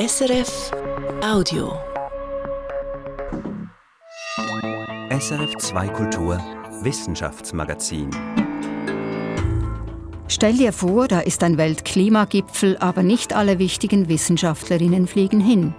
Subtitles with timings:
[0.00, 0.70] SRF
[1.22, 1.78] Audio.
[5.10, 6.38] SRF 2 Kultur
[6.80, 8.08] Wissenschaftsmagazin.
[10.26, 15.74] Stell dir vor, da ist ein Weltklimagipfel, aber nicht alle wichtigen Wissenschaftlerinnen fliegen hin.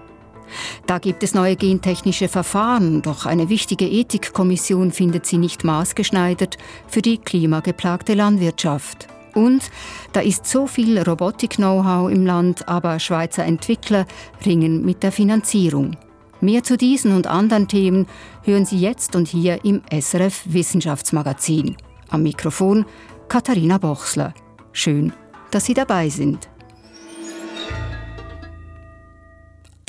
[0.85, 7.01] Da gibt es neue gentechnische Verfahren, doch eine wichtige Ethikkommission findet sie nicht maßgeschneidert für
[7.01, 9.07] die klimageplagte Landwirtschaft.
[9.33, 9.69] Und
[10.13, 14.05] da ist so viel Robotik-Know-how im Land, aber Schweizer Entwickler
[14.45, 15.97] ringen mit der Finanzierung.
[16.41, 18.07] Mehr zu diesen und anderen Themen
[18.43, 21.77] hören Sie jetzt und hier im SRF Wissenschaftsmagazin.
[22.09, 22.85] Am Mikrofon
[23.27, 24.33] Katharina Bochsler.
[24.71, 25.13] Schön,
[25.51, 26.51] dass Sie dabei sind.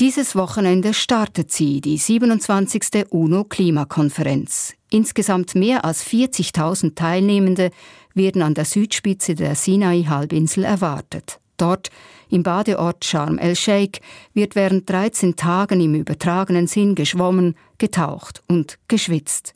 [0.03, 3.07] Dieses Wochenende startet sie, die 27.
[3.11, 4.75] UNO-Klimakonferenz.
[4.91, 7.71] Insgesamt mehr als 40.000 Teilnehmende
[8.15, 11.41] werden an der Südspitze der Sinai-Halbinsel erwartet.
[11.57, 11.91] Dort,
[12.29, 14.01] im Badeort Sharm el-Sheikh,
[14.35, 19.55] wird während 13 Tagen im übertragenen Sinn geschwommen, getaucht und geschwitzt.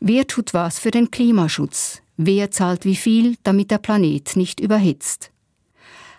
[0.00, 2.02] Wer tut was für den Klimaschutz?
[2.16, 5.30] Wer zahlt wie viel, damit der Planet nicht überhitzt?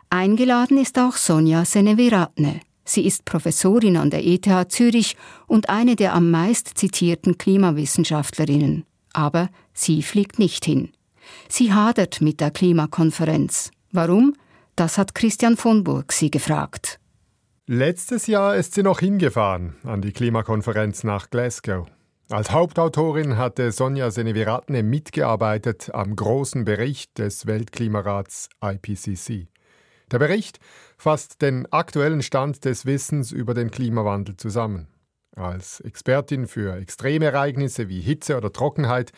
[0.09, 2.61] Eingeladen ist auch Sonja Seneviratne.
[2.85, 8.85] Sie ist Professorin an der ETH Zürich und eine der am meist zitierten Klimawissenschaftlerinnen.
[9.13, 10.89] Aber sie fliegt nicht hin.
[11.47, 13.71] Sie hadert mit der Klimakonferenz.
[13.91, 14.35] Warum?
[14.75, 16.99] Das hat Christian von Burg sie gefragt.
[17.65, 21.87] Letztes Jahr ist sie noch hingefahren an die Klimakonferenz nach Glasgow.
[22.31, 29.47] Als Hauptautorin hatte Sonja Seneviratne mitgearbeitet am großen Bericht des Weltklimarats IPCC.
[30.11, 30.59] Der Bericht
[30.97, 34.87] fasst den aktuellen Stand des Wissens über den Klimawandel zusammen.
[35.35, 39.11] Als Expertin für Extremereignisse wie Hitze oder Trockenheit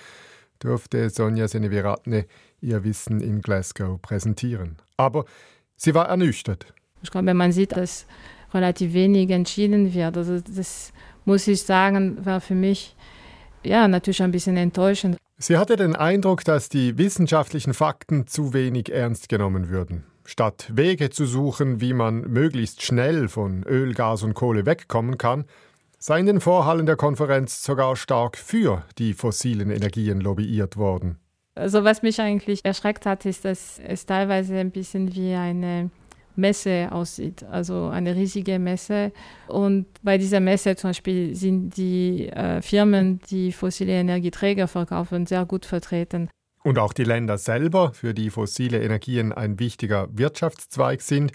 [0.64, 2.26] durfte Sonja Seneviratne
[2.62, 4.78] ihr Wissen in Glasgow präsentieren.
[4.98, 5.26] Aber
[5.76, 6.74] sie war ernüchtert.
[7.04, 8.06] Ich glaube, man sieht, dass
[8.54, 10.18] relativ wenig entschieden wird.
[10.18, 10.94] Also das
[11.26, 12.96] muss ich sagen, war für mich
[13.64, 15.18] ja natürlich ein bisschen enttäuschend.
[15.38, 20.04] Sie hatte den Eindruck, dass die wissenschaftlichen Fakten zu wenig ernst genommen würden.
[20.24, 25.46] Statt Wege zu suchen, wie man möglichst schnell von Öl, Gas und Kohle wegkommen kann,
[26.02, 31.20] sei in den Vorhallen der Konferenz sogar stark für die fossilen Energien lobbyiert worden.
[31.54, 35.92] Also was mich eigentlich erschreckt hat, ist, dass es teilweise ein bisschen wie eine
[36.36, 39.12] Messe aussieht, also eine riesige Messe.
[39.48, 45.46] Und bei dieser Messe zum Beispiel sind die äh, Firmen, die fossile Energieträger verkaufen, sehr
[45.46, 46.30] gut vertreten.
[46.64, 51.32] Und auch die Länder selber, für die fossile Energien ein wichtiger Wirtschaftszweig sind,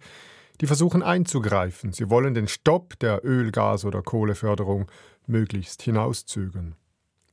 [0.60, 1.92] die versuchen einzugreifen.
[1.92, 4.90] Sie wollen den Stopp der Öl-, Gas- oder Kohleförderung
[5.26, 6.76] möglichst hinauszögern.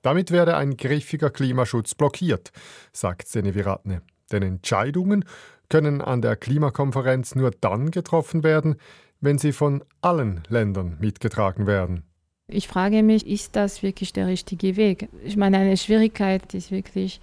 [0.01, 2.51] Damit werde ein griffiger Klimaschutz blockiert,
[2.91, 4.01] sagt Seneviratne.
[4.31, 5.25] Denn Entscheidungen
[5.69, 8.75] können an der Klimakonferenz nur dann getroffen werden,
[9.21, 12.03] wenn sie von allen Ländern mitgetragen werden.
[12.47, 15.07] Ich frage mich, ist das wirklich der richtige Weg?
[15.23, 17.21] Ich meine, eine Schwierigkeit ist wirklich,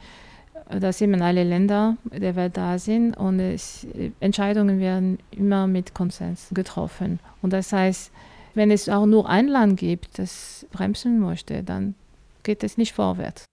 [0.78, 3.86] dass eben alle Länder der Welt da sind und es,
[4.20, 7.18] Entscheidungen werden immer mit Konsens getroffen.
[7.42, 8.12] Und das heißt,
[8.54, 11.94] wenn es auch nur ein Land gibt, das bremsen möchte, dann
[12.42, 13.44] geht es nicht vorwärts.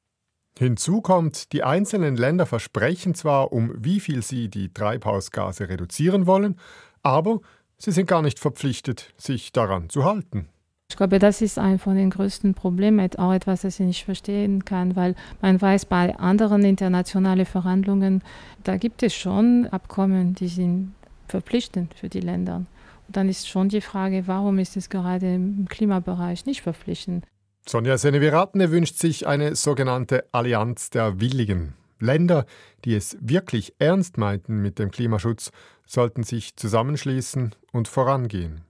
[0.58, 6.60] Hinzu kommt, die einzelnen Länder versprechen zwar, um wie viel sie die Treibhausgase reduzieren wollen,
[7.04, 7.42] aber
[7.78, 10.50] sie sind gar nicht verpflichtet, sich daran zu halten.
[10.90, 14.64] Ich glaube, das ist ein von den größten Problemen, auch etwas, das ich nicht verstehen
[14.64, 18.24] kann, weil man weiß, bei anderen internationalen Verhandlungen,
[18.64, 20.96] da gibt es schon Abkommen, die sind
[21.28, 22.66] verpflichtend für die Länder.
[23.08, 27.26] Und dann ist schon die Frage, warum ist es gerade im Klimabereich nicht verpflichtend?
[27.68, 31.74] Sonja Seneviratne wünscht sich eine sogenannte Allianz der Willigen.
[32.00, 32.46] Länder,
[32.86, 35.52] die es wirklich ernst meinten mit dem Klimaschutz,
[35.86, 38.67] sollten sich zusammenschließen und vorangehen.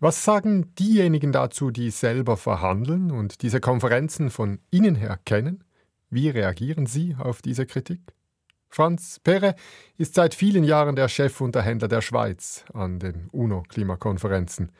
[0.00, 5.64] Was sagen diejenigen dazu, die selber verhandeln und diese Konferenzen von innen her kennen?
[6.10, 8.00] Wie reagieren sie auf diese Kritik?
[8.68, 9.54] Franz Perre
[9.98, 14.72] ist seit vielen Jahren der Chefunterhändler der Schweiz an den UNO-Klimakonferenzen.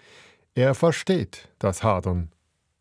[0.54, 2.30] Er versteht das Hadern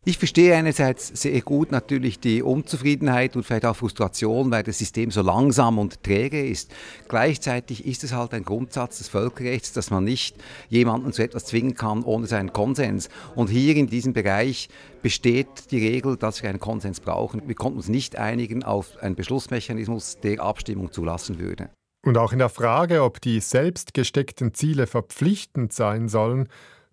[0.04, 5.12] ich verstehe einerseits sehr gut natürlich die Unzufriedenheit und vielleicht auch Frustration, weil das System
[5.12, 6.72] so langsam und träge ist.
[7.06, 10.34] Gleichzeitig ist es halt ein Grundsatz des Völkerrechts, dass man nicht
[10.68, 13.10] jemanden zu etwas zwingen kann ohne seinen Konsens.
[13.36, 14.68] Und hier in diesem Bereich
[15.02, 17.40] besteht die Regel, dass wir einen Konsens brauchen.
[17.46, 21.70] Wir konnten uns nicht einigen auf einen Beschlussmechanismus, der Abstimmung zulassen würde.
[22.04, 26.48] Und auch in der Frage, ob die selbst gesteckten Ziele verpflichtend sein sollen,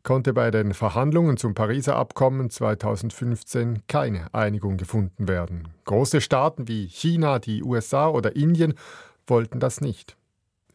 [0.09, 5.67] konnte bei den Verhandlungen zum Pariser Abkommen 2015 keine Einigung gefunden werden.
[5.85, 8.73] Große Staaten wie China, die USA oder Indien
[9.27, 10.17] wollten das nicht.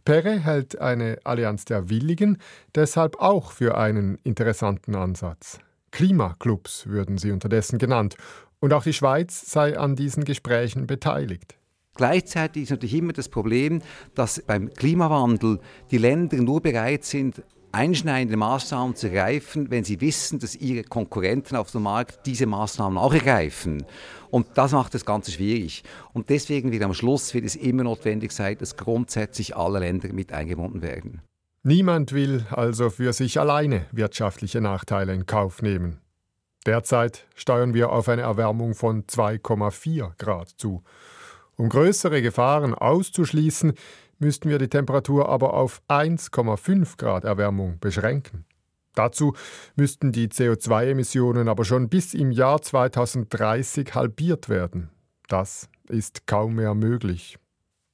[0.05, 2.39] Perre hält eine Allianz der Willigen
[2.77, 5.59] deshalb auch für einen interessanten Ansatz.
[5.91, 8.17] Klimaclubs würden sie unterdessen genannt.
[8.61, 11.57] Und auch die Schweiz sei an diesen Gesprächen beteiligt.
[11.97, 13.83] Gleichzeitig ist natürlich immer das Problem,
[14.15, 15.59] dass beim Klimawandel
[15.91, 17.43] die Länder nur bereit sind,
[17.75, 22.97] einschneidende Maßnahmen zu ergreifen, wenn sie wissen, dass ihre Konkurrenten auf dem Markt diese Maßnahmen
[22.97, 23.85] auch ergreifen.
[24.31, 25.85] Und das macht das Ganze schwierig.
[26.13, 30.33] Und deswegen wird am Schluss wird es immer notwendig sein, dass grundsätzlich alle Länder mit
[30.33, 31.21] eingebunden werden.
[31.63, 36.01] Niemand will also für sich alleine wirtschaftliche Nachteile in Kauf nehmen.
[36.67, 40.83] Derzeit steuern wir auf eine Erwärmung von 2,4 Grad zu.
[41.57, 43.75] Um größere Gefahren auszuschließen,
[44.19, 48.45] müssten wir die Temperatur aber auf 1,5 Grad Erwärmung beschränken.
[48.95, 49.35] Dazu
[49.77, 54.91] müssten die CO2-Emissionen aber schon bis im Jahr 2030 halbiert werden.
[55.29, 57.39] Das ist kaum mehr möglich.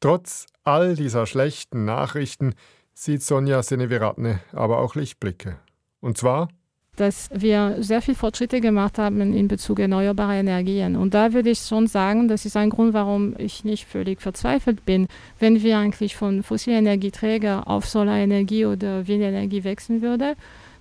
[0.00, 2.54] Trotz all dieser schlechten Nachrichten
[2.94, 5.58] sieht Sonja Seneviratne aber auch Lichtblicke.
[6.00, 6.48] Und zwar
[6.96, 10.96] dass wir sehr viele Fortschritte gemacht haben in Bezug erneuerbare Energien.
[10.96, 14.84] Und da würde ich schon sagen, das ist ein Grund, warum ich nicht völlig verzweifelt
[14.84, 15.06] bin,
[15.38, 20.34] wenn wir eigentlich von fossilen Energieträger auf Solarenergie oder Windenergie wechseln würden,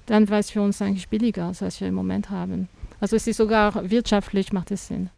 [0.08, 2.68] dann wäre es für uns eigentlich billiger, als was wir im Moment haben.
[3.00, 5.10] Also es ist sogar wirtschaftlich, macht es Sinn.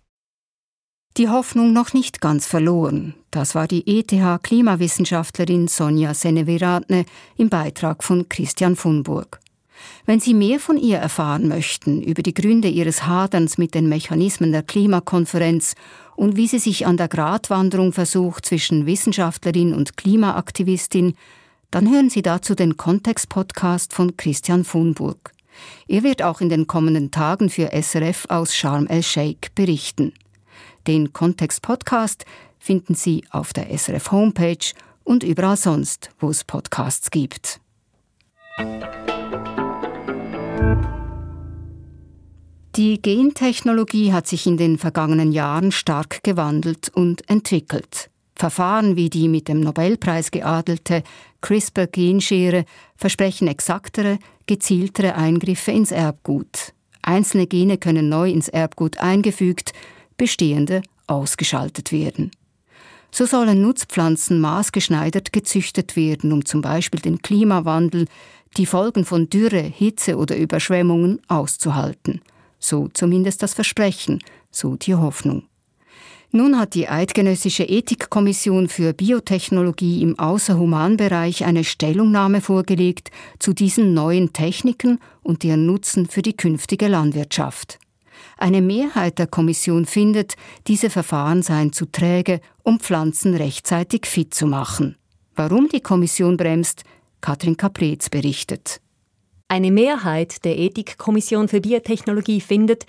[1.18, 3.16] Die Hoffnung noch nicht ganz verloren.
[3.32, 7.06] Das war die ETH-Klimawissenschaftlerin Sonja Seneviratne
[7.36, 9.40] im Beitrag von Christian Funburg.
[10.06, 14.52] Wenn Sie mehr von ihr erfahren möchten über die Gründe ihres Haderns mit den Mechanismen
[14.52, 15.76] der Klimakonferenz
[16.16, 21.16] und wie sie sich an der Gratwanderung versucht zwischen Wissenschaftlerin und Klimaaktivistin,
[21.72, 25.32] dann hören Sie dazu den Kontext-Podcast von Christian Funburg.
[25.88, 30.14] Er wird auch in den kommenden Tagen für SRF aus Sharm el-Sheikh berichten.
[30.88, 32.26] Den Kontext-Podcast
[32.60, 34.74] finden Sie auf der SRF Homepage
[35.04, 37.60] und überall sonst, wo es Podcasts gibt.
[42.78, 48.10] Die Gentechnologie hat sich in den vergangenen Jahren stark gewandelt und entwickelt.
[48.34, 51.04] Verfahren wie die mit dem Nobelpreis geadelte
[51.42, 52.64] CRISPR-Genschere
[52.96, 56.74] versprechen exaktere, gezieltere Eingriffe ins Erbgut.
[57.02, 59.74] Einzelne Gene können neu ins Erbgut eingefügt,
[60.16, 62.32] bestehende ausgeschaltet werden.
[63.12, 68.06] So sollen Nutzpflanzen maßgeschneidert gezüchtet werden, um zum Beispiel den Klimawandel,
[68.56, 72.22] die Folgen von Dürre, Hitze oder Überschwemmungen auszuhalten.
[72.62, 74.20] So zumindest das Versprechen,
[74.52, 75.44] so die Hoffnung.
[76.34, 84.32] Nun hat die Eidgenössische Ethikkommission für Biotechnologie im Außerhumanbereich eine Stellungnahme vorgelegt zu diesen neuen
[84.32, 87.80] Techniken und deren Nutzen für die künftige Landwirtschaft.
[88.38, 90.36] Eine Mehrheit der Kommission findet,
[90.68, 94.96] diese Verfahren seien zu träge, um Pflanzen rechtzeitig fit zu machen.
[95.36, 96.84] Warum die Kommission bremst,
[97.20, 98.80] Katrin Caprez berichtet.
[99.52, 102.86] Eine Mehrheit der Ethikkommission für Biotechnologie findet,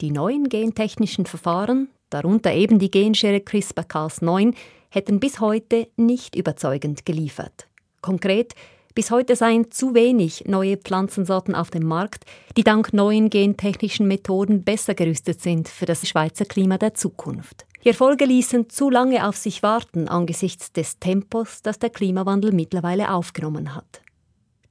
[0.00, 4.54] die neuen gentechnischen Verfahren, darunter eben die Genschere CRISPR-Cas9,
[4.90, 7.66] hätten bis heute nicht überzeugend geliefert.
[8.00, 8.54] Konkret,
[8.94, 12.26] bis heute seien zu wenig neue Pflanzensorten auf dem Markt,
[12.56, 17.66] die dank neuen gentechnischen Methoden besser gerüstet sind für das Schweizer Klima der Zukunft.
[17.82, 23.12] Die Erfolge ließen zu lange auf sich warten angesichts des Tempos, das der Klimawandel mittlerweile
[23.12, 24.03] aufgenommen hat.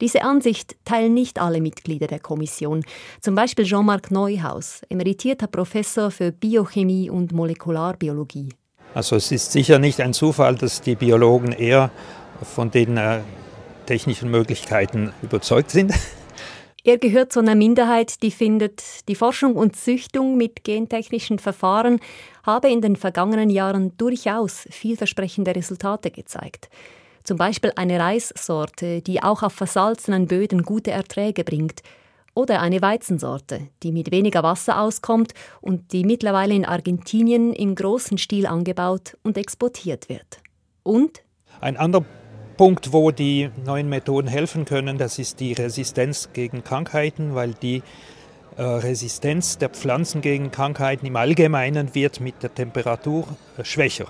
[0.00, 2.84] Diese Ansicht teilen nicht alle Mitglieder der Kommission,
[3.20, 8.48] zum Beispiel Jean-Marc Neuhaus, emeritierter Professor für Biochemie und Molekularbiologie.
[8.94, 11.90] Also es ist sicher nicht ein Zufall, dass die Biologen eher
[12.42, 13.20] von den äh,
[13.86, 15.92] technischen Möglichkeiten überzeugt sind.
[16.86, 21.98] Er gehört zu einer Minderheit, die findet, die Forschung und Züchtung mit gentechnischen Verfahren
[22.42, 26.68] habe in den vergangenen Jahren durchaus vielversprechende Resultate gezeigt.
[27.24, 31.80] Zum Beispiel eine Reissorte, die auch auf versalzenen Böden gute Erträge bringt.
[32.34, 38.18] Oder eine Weizensorte, die mit weniger Wasser auskommt und die mittlerweile in Argentinien im großen
[38.18, 40.38] Stil angebaut und exportiert wird.
[40.82, 41.22] Und?
[41.60, 42.04] Ein anderer
[42.58, 47.82] Punkt, wo die neuen Methoden helfen können, das ist die Resistenz gegen Krankheiten, weil die
[48.56, 53.26] äh, Resistenz der Pflanzen gegen Krankheiten im Allgemeinen wird mit der Temperatur
[53.56, 54.06] äh, schwächer.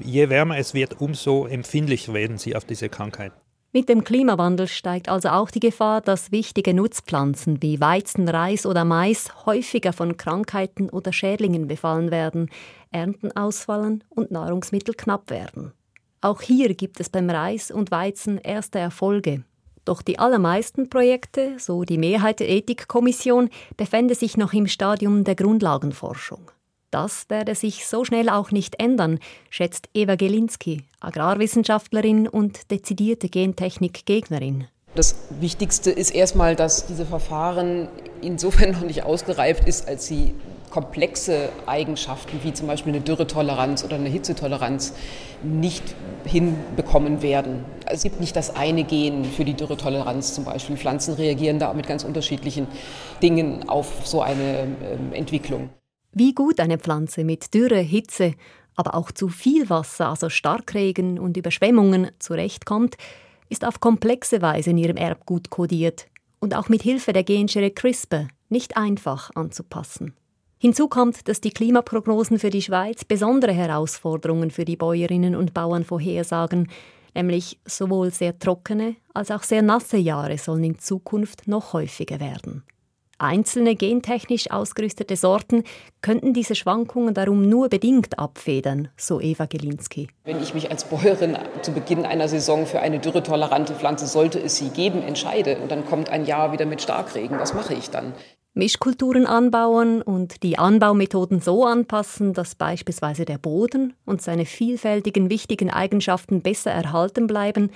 [0.00, 3.32] Je wärmer es wird, umso empfindlicher werden sie auf diese Krankheit.
[3.72, 8.84] Mit dem Klimawandel steigt also auch die Gefahr, dass wichtige Nutzpflanzen wie Weizen, Reis oder
[8.84, 12.50] Mais häufiger von Krankheiten oder Schädlingen befallen werden,
[12.92, 15.72] Ernten ausfallen und Nahrungsmittel knapp werden.
[16.20, 19.42] Auch hier gibt es beim Reis und Weizen erste Erfolge.
[19.84, 25.34] Doch die allermeisten Projekte, so die Mehrheit der Ethikkommission, befände sich noch im Stadium der
[25.34, 26.50] Grundlagenforschung.
[26.94, 29.18] Das werde sich so schnell auch nicht ändern,
[29.50, 34.68] schätzt Eva Gelinski, Agrarwissenschaftlerin und dezidierte Gentechnik-Gegnerin.
[34.94, 37.88] Das Wichtigste ist erstmal, dass diese Verfahren
[38.22, 40.34] insofern noch nicht ausgereift ist, als sie
[40.70, 44.94] komplexe Eigenschaften wie zum Beispiel eine Dürretoleranz oder eine Hitzetoleranz
[45.42, 45.82] nicht
[46.24, 47.64] hinbekommen werden.
[47.86, 50.76] Es gibt nicht das eine Gen für die Dürretoleranz zum Beispiel.
[50.76, 52.68] Pflanzen reagieren da mit ganz unterschiedlichen
[53.20, 55.70] Dingen auf so eine ähm, Entwicklung.
[56.16, 58.34] Wie gut eine Pflanze mit Dürre, Hitze,
[58.76, 62.94] aber auch zu viel Wasser, also Starkregen und Überschwemmungen zurechtkommt,
[63.48, 66.06] ist auf komplexe Weise in ihrem Erbgut kodiert
[66.38, 70.14] und auch mit Hilfe der Genschere CRISPR nicht einfach anzupassen.
[70.58, 75.84] Hinzu kommt, dass die Klimaprognosen für die Schweiz besondere Herausforderungen für die Bäuerinnen und Bauern
[75.84, 76.68] vorhersagen,
[77.12, 82.62] nämlich sowohl sehr trockene als auch sehr nasse Jahre sollen in Zukunft noch häufiger werden.
[83.18, 85.64] Einzelne gentechnisch ausgerüstete Sorten
[86.02, 90.08] könnten diese Schwankungen darum nur bedingt abfedern, so Eva Gelinski.
[90.24, 94.56] Wenn ich mich als Bäuerin zu Beginn einer Saison für eine dürretolerante Pflanze, sollte es
[94.56, 98.14] sie geben, entscheide und dann kommt ein Jahr wieder mit Starkregen, was mache ich dann?
[98.56, 105.70] Mischkulturen anbauen und die Anbaumethoden so anpassen, dass beispielsweise der Boden und seine vielfältigen wichtigen
[105.70, 107.70] Eigenschaften besser erhalten bleiben,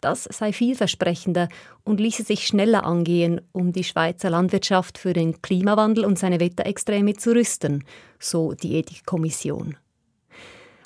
[0.00, 1.48] das sei vielversprechender
[1.84, 7.14] und ließe sich schneller angehen, um die Schweizer Landwirtschaft für den Klimawandel und seine Wetterextreme
[7.14, 7.84] zu rüsten,
[8.18, 9.76] so die Ethikkommission.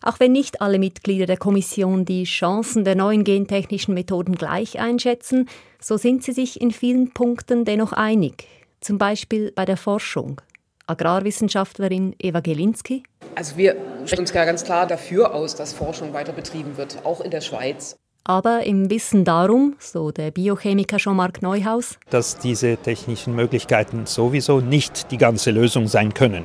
[0.02, 5.48] Auch wenn nicht alle Mitglieder der Kommission die Chancen der neuen gentechnischen Methoden gleich einschätzen,
[5.78, 8.46] so sind sie sich in vielen Punkten dennoch einig,
[8.80, 10.40] zum Beispiel bei der Forschung.
[10.86, 13.04] Agrarwissenschaftlerin Eva Gelinski.
[13.36, 13.76] Also wir
[14.06, 17.96] stellen uns ganz klar dafür aus, dass Forschung weiter betrieben wird, auch in der Schweiz.
[18.24, 25.10] Aber im Wissen darum, so der Biochemiker Jean-Marc Neuhaus, dass diese technischen Möglichkeiten sowieso nicht
[25.10, 26.44] die ganze Lösung sein können.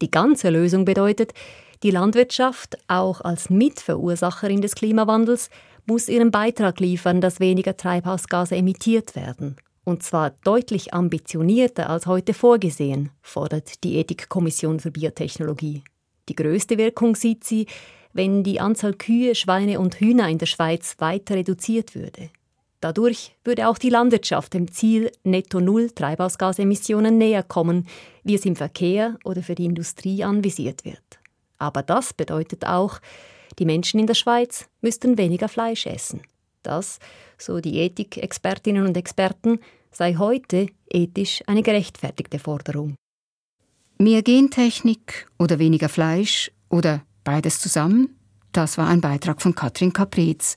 [0.00, 1.32] Die ganze Lösung bedeutet,
[1.82, 5.50] die Landwirtschaft, auch als Mitverursacherin des Klimawandels,
[5.86, 9.56] muss ihren Beitrag liefern, dass weniger Treibhausgase emittiert werden.
[9.84, 15.84] Und zwar deutlich ambitionierter als heute vorgesehen, fordert die Ethikkommission für Biotechnologie.
[16.28, 17.66] Die größte Wirkung sieht sie,
[18.16, 22.30] wenn die Anzahl Kühe, Schweine und Hühner in der Schweiz weiter reduziert würde.
[22.80, 27.86] Dadurch würde auch die Landwirtschaft dem Ziel Netto Null Treibhausgasemissionen näher kommen,
[28.22, 31.20] wie es im Verkehr oder für die Industrie anvisiert wird.
[31.58, 33.00] Aber das bedeutet auch,
[33.58, 36.20] die Menschen in der Schweiz müssten weniger Fleisch essen.
[36.62, 36.98] Das,
[37.38, 42.96] so die Ethikexpertinnen und Experten, sei heute ethisch eine gerechtfertigte Forderung.
[43.98, 48.16] Mehr Gentechnik oder weniger Fleisch oder beides zusammen?
[48.52, 50.56] Das war ein Beitrag von Katrin Caprez.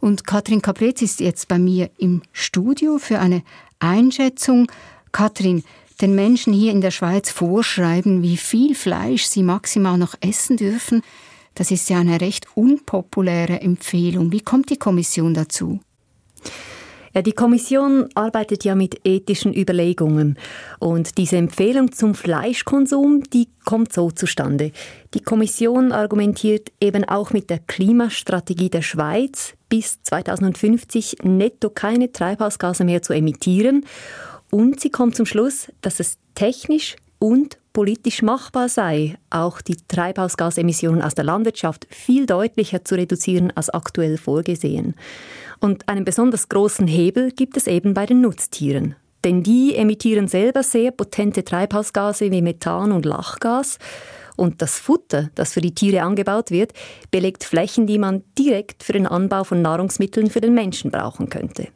[0.00, 3.44] Und Katrin Caprez ist jetzt bei mir im Studio für eine
[3.78, 4.66] Einschätzung.
[5.12, 5.62] Katrin,
[6.00, 11.02] den Menschen hier in der Schweiz vorschreiben, wie viel Fleisch sie maximal noch essen dürfen,
[11.54, 14.30] das ist ja eine recht unpopuläre Empfehlung.
[14.30, 15.80] Wie kommt die Kommission dazu?
[17.22, 20.38] Die Kommission arbeitet ja mit ethischen Überlegungen
[20.78, 24.70] und diese Empfehlung zum Fleischkonsum, die kommt so zustande.
[25.14, 32.84] Die Kommission argumentiert eben auch mit der Klimastrategie der Schweiz, bis 2050 netto keine Treibhausgase
[32.84, 33.86] mehr zu emittieren
[34.50, 41.02] und sie kommt zum Schluss, dass es technisch und politisch machbar sei, auch die Treibhausgasemissionen
[41.02, 44.94] aus der Landwirtschaft viel deutlicher zu reduzieren als aktuell vorgesehen.
[45.60, 48.94] Und einen besonders großen Hebel gibt es eben bei den Nutztieren.
[49.24, 53.78] Denn die emittieren selber sehr potente Treibhausgase wie Methan und Lachgas.
[54.36, 56.72] Und das Futter, das für die Tiere angebaut wird,
[57.10, 61.68] belegt Flächen, die man direkt für den Anbau von Nahrungsmitteln für den Menschen brauchen könnte.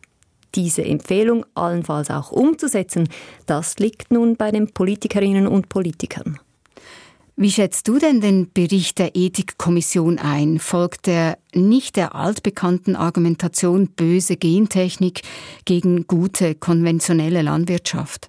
[0.54, 3.08] Diese Empfehlung allenfalls auch umzusetzen,
[3.46, 6.38] das liegt nun bei den Politikerinnen und Politikern.
[7.40, 10.58] Wie schätzt du denn den Bericht der Ethikkommission ein?
[10.58, 15.22] Folgt er nicht der altbekannten Argumentation böse Gentechnik
[15.64, 18.28] gegen gute konventionelle Landwirtschaft?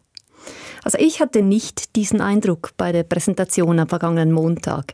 [0.86, 4.94] Also ich hatte nicht diesen Eindruck bei der Präsentation am vergangenen Montag.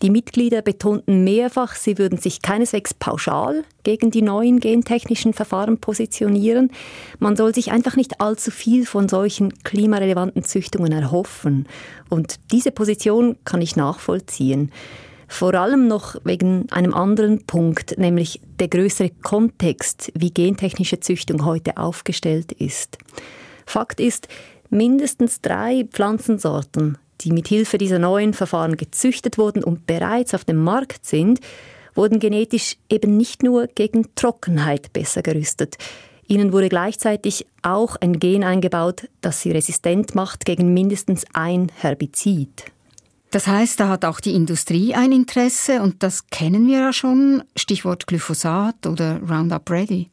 [0.00, 6.70] Die Mitglieder betonten mehrfach, sie würden sich keineswegs pauschal gegen die neuen gentechnischen Verfahren positionieren.
[7.18, 11.66] Man soll sich einfach nicht allzu viel von solchen klimarelevanten Züchtungen erhoffen.
[12.08, 14.72] Und diese Position kann ich nachvollziehen.
[15.28, 21.78] Vor allem noch wegen einem anderen Punkt, nämlich der größere Kontext, wie gentechnische Züchtung heute
[21.78, 22.98] aufgestellt ist.
[23.64, 24.28] Fakt ist,
[24.68, 30.62] mindestens drei Pflanzensorten die mit Hilfe dieser neuen Verfahren gezüchtet wurden und bereits auf dem
[30.62, 31.40] Markt sind,
[31.94, 35.76] wurden genetisch eben nicht nur gegen Trockenheit besser gerüstet.
[36.26, 42.64] Ihnen wurde gleichzeitig auch ein Gen eingebaut, das sie resistent macht gegen mindestens ein Herbizid.
[43.30, 47.42] Das heißt, da hat auch die Industrie ein Interesse und das kennen wir ja schon,
[47.56, 50.08] Stichwort Glyphosat oder Roundup Ready.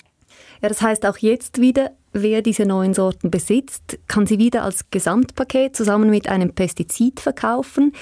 [0.62, 4.89] Ja, das heißt auch jetzt wieder, wer diese neuen Sorten besitzt, kann sie wieder als
[4.91, 7.93] Gesamtpaket zusammen mit einem Pestizid verkaufen.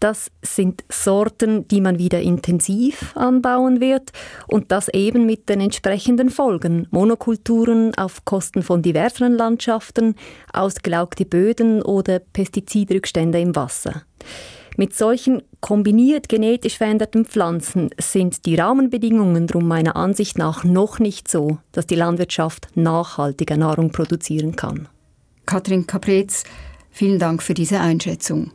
[0.00, 4.10] Das sind Sorten, die man wieder intensiv anbauen wird
[4.48, 6.88] und das eben mit den entsprechenden Folgen.
[6.90, 10.14] Monokulturen auf Kosten von diversen Landschaften,
[10.52, 14.02] ausgelaugte Böden oder Pestizidrückstände im Wasser.
[14.80, 21.28] Mit solchen kombiniert genetisch veränderten Pflanzen sind die Rahmenbedingungen drum meiner Ansicht nach noch nicht
[21.28, 24.88] so, dass die Landwirtschaft nachhaltiger Nahrung produzieren kann.
[25.44, 26.44] Katrin Kapretz,
[26.90, 28.52] vielen Dank für diese Einschätzung.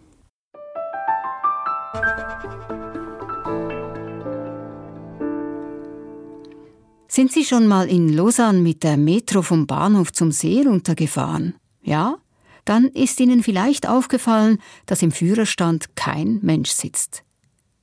[7.08, 11.54] Sind Sie schon mal in Lausanne mit der Metro vom Bahnhof zum See runtergefahren?
[11.84, 12.18] Ja?
[12.66, 14.58] Dann ist Ihnen vielleicht aufgefallen,
[14.88, 17.24] dass im Führerstand kein Mensch sitzt.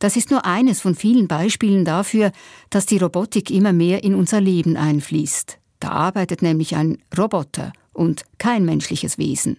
[0.01, 2.33] Das ist nur eines von vielen Beispielen dafür,
[2.71, 5.59] dass die Robotik immer mehr in unser Leben einfließt.
[5.79, 9.59] Da arbeitet nämlich ein Roboter und kein menschliches Wesen.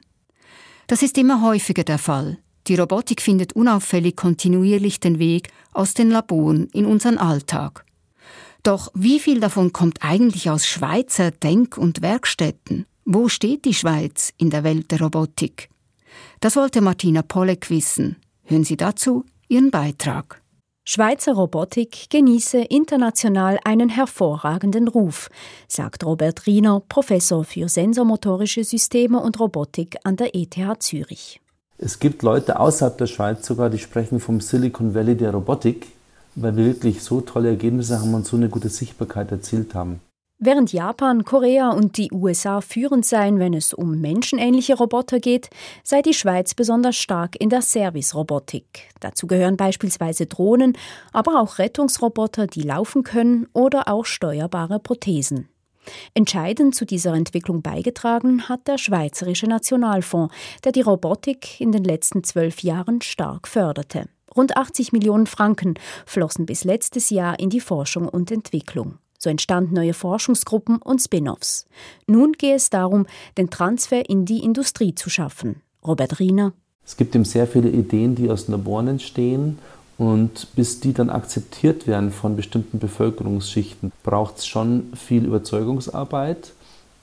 [0.87, 2.37] Das ist immer häufiger der Fall.
[2.67, 7.85] Die Robotik findet unauffällig kontinuierlich den Weg aus den Laboren in unseren Alltag.
[8.63, 12.85] Doch wie viel davon kommt eigentlich aus Schweizer Denk- und Werkstätten?
[13.05, 15.69] Wo steht die Schweiz in der Welt der Robotik?
[16.39, 18.17] Das wollte Martina Pollek wissen.
[18.43, 20.41] Hören Sie dazu ihren Beitrag.
[20.85, 25.29] Schweizer Robotik genieße international einen hervorragenden Ruf,
[25.67, 31.39] sagt Robert Riener, Professor für sensormotorische Systeme und Robotik an der ETH Zürich.
[31.77, 35.87] Es gibt Leute außerhalb der Schweiz sogar, die sprechen vom Silicon Valley der Robotik
[36.35, 39.99] weil wir wirklich so tolle Ergebnisse haben und so eine gute Sichtbarkeit erzielt haben.
[40.45, 45.49] Während Japan, Korea und die USA führend seien, wenn es um menschenähnliche Roboter geht,
[45.85, 48.89] sei die Schweiz besonders stark in der Service-Robotik.
[48.99, 50.77] Dazu gehören beispielsweise Drohnen,
[51.13, 55.47] aber auch Rettungsroboter, die laufen können oder auch steuerbare Prothesen.
[56.13, 60.35] Entscheidend zu dieser Entwicklung beigetragen hat der Schweizerische Nationalfonds,
[60.65, 64.09] der die Robotik in den letzten zwölf Jahren stark förderte.
[64.35, 65.75] Rund 80 Millionen Franken
[66.05, 68.97] flossen bis letztes Jahr in die Forschung und Entwicklung.
[69.23, 71.65] So entstanden neue Forschungsgruppen und Spin-offs.
[72.07, 73.05] Nun gehe es darum,
[73.37, 75.61] den Transfer in die Industrie zu schaffen.
[75.87, 76.51] Robert Riener.
[76.85, 79.59] Es gibt eben sehr viele Ideen, die aus Laboren entstehen.
[79.97, 86.51] Und bis die dann akzeptiert werden von bestimmten Bevölkerungsschichten, braucht es schon viel Überzeugungsarbeit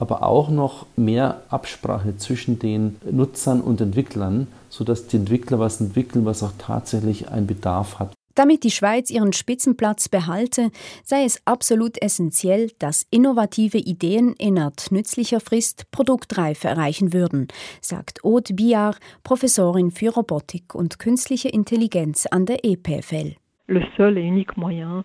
[0.00, 6.24] aber auch noch mehr Absprache zwischen den Nutzern und Entwicklern, sodass die Entwickler was entwickeln,
[6.24, 8.14] was auch tatsächlich einen Bedarf hat.
[8.40, 10.70] Damit die Schweiz ihren Spitzenplatz behalte,
[11.04, 17.48] sei es absolut essentiell, dass innovative Ideen innerhalb nützlicher Frist Produktreife erreichen würden,
[17.82, 23.34] sagt Aude Biard, Professorin für Robotik und künstliche Intelligenz an der EPFL.
[23.66, 25.04] Le seul et unique moyen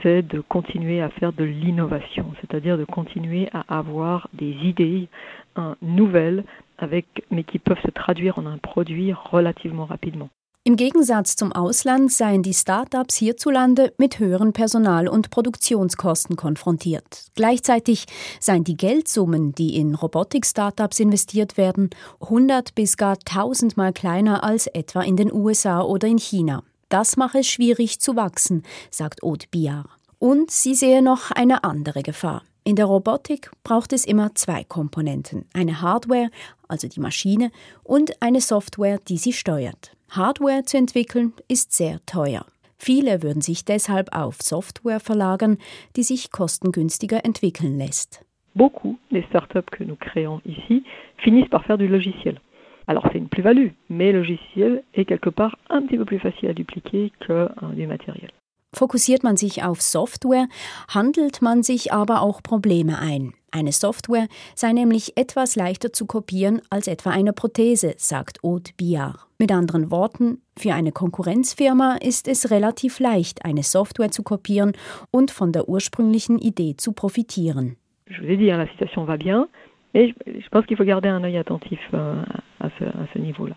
[0.00, 5.08] c'est de continuer à faire de l'innovation, c'est-à-dire de continuer à avoir des idées
[5.82, 6.44] nouvelles,
[6.78, 10.30] avec, mais qui peuvent se traduire en un produit relativement rapidement.
[10.62, 17.28] Im Gegensatz zum Ausland seien die Start-ups hierzulande mit höheren Personal- und Produktionskosten konfrontiert.
[17.34, 18.04] Gleichzeitig
[18.40, 21.88] seien die Geldsummen, die in Robotik-Startups investiert werden,
[22.20, 26.62] 100 bis gar 1000 Mal kleiner als etwa in den USA oder in China.
[26.90, 29.86] Das mache es schwierig zu wachsen, sagt Aude Biard.
[30.18, 32.42] Und sie sehe noch eine andere Gefahr.
[32.64, 35.46] In der Robotik braucht es immer zwei Komponenten.
[35.54, 36.30] Eine Hardware,
[36.68, 37.50] also die Maschine,
[37.82, 39.92] und eine Software, die sie steuert.
[40.12, 42.44] Hardware zu entwickeln ist sehr teuer.
[42.76, 45.56] Viele würden sich deshalb auf Software verlagern,
[45.94, 48.24] die sich kostengünstiger entwickeln lässt.
[48.56, 50.82] Beaucoup des startups que nous créons ici
[51.18, 52.40] finissent par faire du logiciel.
[52.88, 56.48] Alors c'est une plus-value, mais le logiciel est quelque part un petit peu plus facile
[56.48, 58.32] à dupliquer que du matériel.
[58.72, 60.46] Fokussiert man sich auf Software,
[60.88, 63.34] handelt man sich aber auch Probleme ein.
[63.50, 69.26] Eine Software sei nämlich etwas leichter zu kopieren als etwa eine Prothese, sagt Aude Biard.
[69.38, 74.72] Mit anderen Worten, für eine Konkurrenzfirma ist es relativ leicht, eine Software zu kopieren
[75.10, 77.76] und von der ursprünglichen Idee zu profitieren.
[78.08, 79.48] Je vous ai dit, la situation va bien,
[79.94, 82.22] mais je pense qu'il faut garder un œil attentif euh,
[82.58, 83.56] à ce, à ce niveau-là.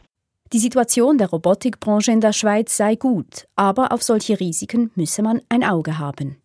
[0.53, 5.41] Die Situation der Robotikbranche in der Schweiz sei gut, aber auf solche Risiken müsse man
[5.49, 6.37] ein Auge haben.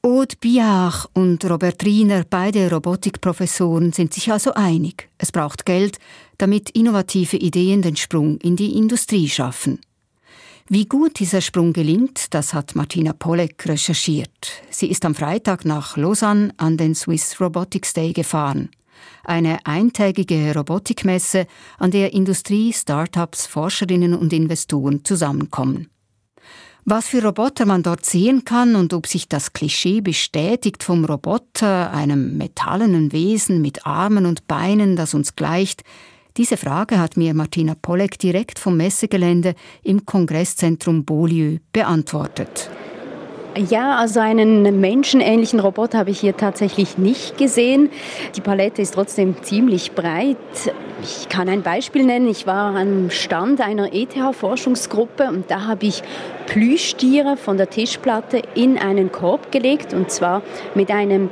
[0.00, 5.08] Aude Biach und Robert Riener, beide Robotikprofessoren, sind sich also einig.
[5.18, 5.98] Es braucht Geld,
[6.38, 9.80] damit innovative Ideen den Sprung in die Industrie schaffen.
[10.68, 14.62] Wie gut dieser Sprung gelingt, das hat Martina Pollek recherchiert.
[14.70, 18.70] Sie ist am Freitag nach Lausanne an den Swiss Robotics Day gefahren.
[19.24, 21.46] Eine eintägige Robotikmesse,
[21.78, 25.88] an der Industrie, Startups, Forscherinnen und Investoren zusammenkommen.
[26.86, 31.90] Was für Roboter man dort sehen kann und ob sich das Klischee bestätigt vom Roboter,
[31.92, 35.82] einem metallenen Wesen mit Armen und Beinen, das uns gleicht,
[36.36, 42.70] diese Frage hat mir Martina Pollek direkt vom Messegelände im Kongresszentrum Beaulieu beantwortet.
[43.56, 47.90] Ja, also einen menschenähnlichen Roboter habe ich hier tatsächlich nicht gesehen.
[48.34, 50.36] Die Palette ist trotzdem ziemlich breit.
[51.02, 52.26] Ich kann ein Beispiel nennen.
[52.26, 56.02] Ich war am Stand einer ETH-Forschungsgruppe und da habe ich
[56.46, 60.42] Plüschtiere von der Tischplatte in einen Korb gelegt und zwar
[60.74, 61.30] mit einem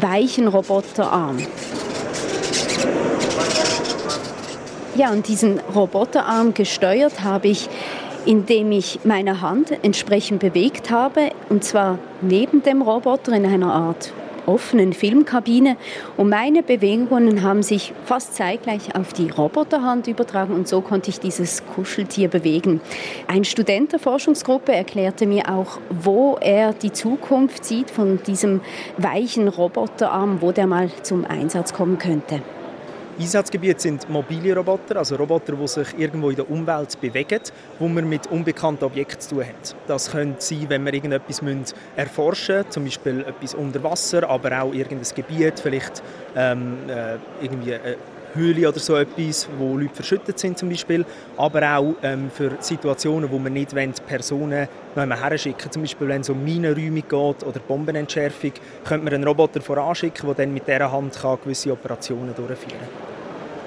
[0.00, 1.38] weichen Roboterarm.
[4.96, 7.68] Ja, und diesen Roboterarm gesteuert habe ich
[8.26, 14.12] indem ich meine Hand entsprechend bewegt habe, und zwar neben dem Roboter in einer Art
[14.46, 15.76] offenen Filmkabine
[16.16, 21.20] und meine Bewegungen haben sich fast zeitgleich auf die Roboterhand übertragen und so konnte ich
[21.20, 22.80] dieses Kuscheltier bewegen.
[23.26, 28.60] Ein Student der Forschungsgruppe erklärte mir auch, wo er die Zukunft sieht von diesem
[28.98, 32.42] weichen Roboterarm, wo der mal zum Einsatz kommen könnte.
[33.18, 37.40] Einsatzgebiete sind mobile Roboter, also Roboter, die sich irgendwo in der Umwelt bewegen,
[37.78, 39.76] wo man mit unbekannten Objekten zu tun hat.
[39.86, 41.40] Das könnte sein, wenn wir irgendetwas
[41.96, 46.02] erforschen müssen, zum Beispiel etwas unter Wasser, aber auch irgendein Gebiet, vielleicht
[46.36, 47.96] ähm, äh, irgendwie eine
[48.34, 51.04] Höhle oder so etwas, wo Leute verschüttet sind zum Beispiel,
[51.36, 53.74] aber auch ähm, für Situationen, wo man nicht
[54.06, 58.52] Personen noch herschicken Zum Beispiel, wenn es um Minenräumung geht oder Bombenentschärfung,
[58.84, 63.13] könnte man einen Roboter voranschicken, der dann mit dieser Hand kann gewisse Operationen durchführen kann.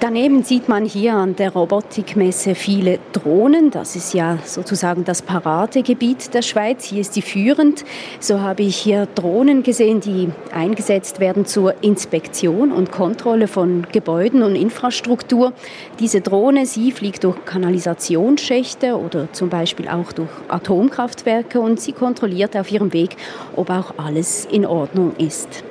[0.00, 3.72] Daneben sieht man hier an der Robotikmesse viele Drohnen.
[3.72, 6.84] Das ist ja sozusagen das Paradegebiet der Schweiz.
[6.84, 7.84] Hier ist sie führend.
[8.20, 14.44] So habe ich hier Drohnen gesehen, die eingesetzt werden zur Inspektion und Kontrolle von Gebäuden
[14.44, 15.52] und Infrastruktur.
[15.98, 22.56] Diese Drohne, sie fliegt durch Kanalisationsschächte oder zum Beispiel auch durch Atomkraftwerke und sie kontrolliert
[22.56, 23.16] auf ihrem Weg,
[23.56, 25.64] ob auch alles in Ordnung ist.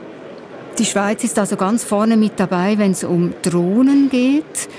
[0.79, 4.69] Die Schweiz ist also ganz vorne mit dabei, wenn es um Drohnen geht.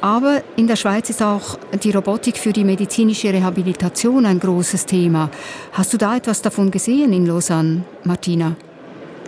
[0.00, 5.30] Aber in der Schweiz ist auch die Robotik für die medizinische Rehabilitation ein großes Thema.
[5.72, 8.54] Hast du da etwas davon gesehen in Lausanne, Martina?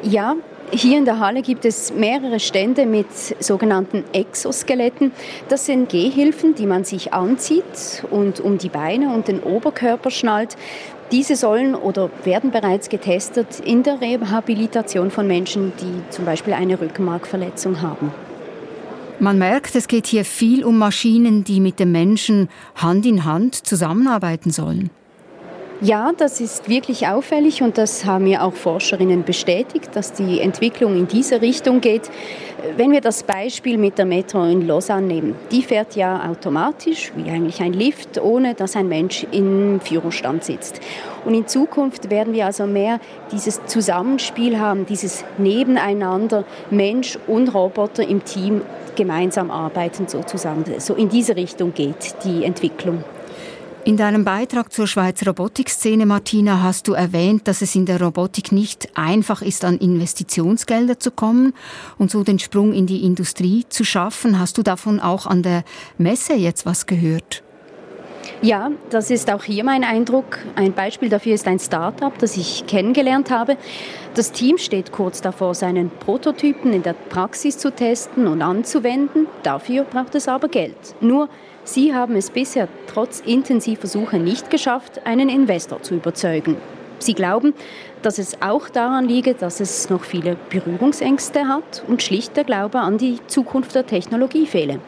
[0.04, 0.36] Ja,
[0.72, 3.06] hier in der Halle gibt es mehrere Stände mit
[3.40, 5.12] sogenannten Exoskeletten.
[5.48, 10.56] Das sind Gehhilfen, die man sich anzieht und um die Beine und den Oberkörper schnallt.
[11.12, 16.80] Diese sollen oder werden bereits getestet in der Rehabilitation von Menschen, die zum Beispiel eine
[16.80, 18.12] Rückenmarkverletzung haben.
[19.18, 23.54] Man merkt, es geht hier viel um Maschinen, die mit dem Menschen Hand in Hand
[23.54, 24.90] zusammenarbeiten sollen.
[25.82, 30.94] Ja, das ist wirklich auffällig und das haben mir auch Forscherinnen bestätigt, dass die Entwicklung
[30.94, 32.10] in diese Richtung geht.
[32.76, 37.30] Wenn wir das Beispiel mit der Metro in Lausanne nehmen, die fährt ja automatisch, wie
[37.30, 40.80] eigentlich ein Lift, ohne dass ein Mensch im Führerstand sitzt.
[41.24, 43.00] Und in Zukunft werden wir also mehr
[43.32, 48.60] dieses Zusammenspiel haben, dieses Nebeneinander, Mensch und Roboter im Team
[48.96, 50.62] gemeinsam arbeiten sozusagen.
[50.76, 53.02] So in diese Richtung geht die Entwicklung.
[53.82, 58.52] In deinem Beitrag zur Schweizer Robotikszene, Martina, hast du erwähnt, dass es in der Robotik
[58.52, 61.54] nicht einfach ist, an Investitionsgelder zu kommen
[61.96, 64.38] und so den Sprung in die Industrie zu schaffen.
[64.38, 65.64] Hast du davon auch an der
[65.96, 67.42] Messe jetzt was gehört?
[68.42, 70.38] Ja, das ist auch hier mein Eindruck.
[70.56, 73.56] Ein Beispiel dafür ist ein Startup, das ich kennengelernt habe.
[74.14, 79.26] Das Team steht kurz davor, seinen Prototypen in der Praxis zu testen und anzuwenden.
[79.42, 80.76] Dafür braucht es aber Geld.
[81.00, 81.30] Nur
[81.64, 86.56] Sie haben es bisher trotz intensiver Suche nicht geschafft, einen Investor zu überzeugen.
[86.98, 87.54] Sie glauben,
[88.02, 92.80] dass es auch daran liege, dass es noch viele Berührungsängste hat und schlicht der Glaube
[92.80, 94.80] an die Zukunft der Technologie fehle.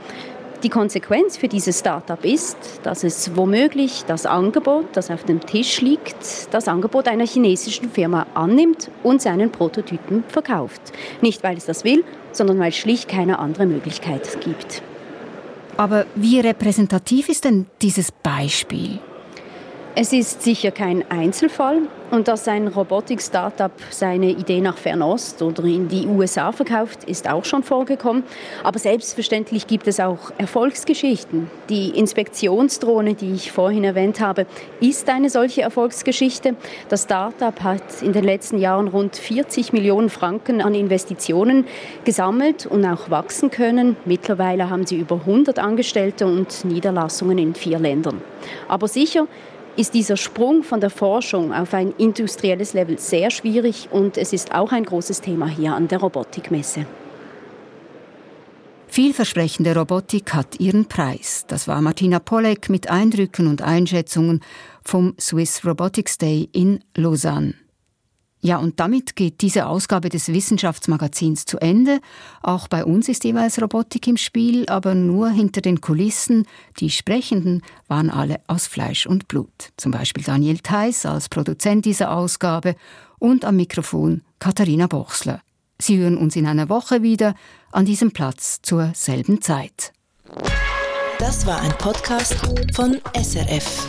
[0.63, 5.81] Die Konsequenz für dieses Startup ist, dass es womöglich das Angebot, das auf dem Tisch
[5.81, 10.81] liegt, das Angebot einer chinesischen Firma annimmt und seinen Prototypen verkauft.
[11.21, 14.83] Nicht, weil es das will, sondern weil es schlicht keine andere Möglichkeit gibt.
[15.77, 18.99] Aber wie repräsentativ ist denn dieses Beispiel?
[19.94, 25.88] Es ist sicher kein Einzelfall und dass ein Robotik-Startup seine Idee nach Fernost oder in
[25.88, 28.22] die USA verkauft, ist auch schon vorgekommen.
[28.64, 31.50] Aber selbstverständlich gibt es auch Erfolgsgeschichten.
[31.68, 34.46] Die Inspektionsdrohne, die ich vorhin erwähnt habe,
[34.81, 36.57] ist eine solche Erfolgsgeschichte.
[36.88, 41.66] Das Startup hat in den letzten Jahren rund 40 Millionen Franken an Investitionen
[42.05, 43.96] gesammelt und auch wachsen können.
[44.07, 48.22] Mittlerweile haben sie über 100 Angestellte und Niederlassungen in vier Ländern.
[48.68, 49.28] Aber sicher,
[49.77, 54.55] ist dieser Sprung von der Forschung auf ein industrielles Level sehr schwierig und es ist
[54.55, 56.87] auch ein großes Thema hier an der Robotikmesse.
[58.89, 61.45] Vielversprechende Robotik hat ihren Preis.
[61.49, 64.41] Das war Martina Pollek mit Eindrücken und Einschätzungen
[64.85, 67.55] vom Swiss Robotics Day in Lausanne.
[68.44, 72.00] Ja, und damit geht diese Ausgabe des Wissenschaftsmagazins zu Ende.
[72.42, 76.46] Auch bei uns ist jeweils Robotik im Spiel, aber nur hinter den Kulissen.
[76.81, 79.70] Die Sprechenden waren alle aus Fleisch und Blut.
[79.76, 82.74] Zum Beispiel Daniel Theiss als Produzent dieser Ausgabe
[83.20, 85.40] und am Mikrofon Katharina Bochsler.
[85.81, 87.37] Sie hören uns in einer Woche wieder
[87.70, 89.92] an diesem Platz zur selben Zeit.
[91.20, 92.35] Das war ein Podcast
[92.74, 93.88] von SRF.